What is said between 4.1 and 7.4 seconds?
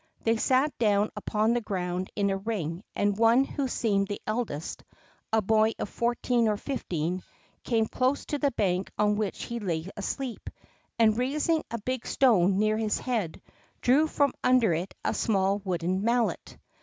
eldest, a boy of fourteen or fifteen,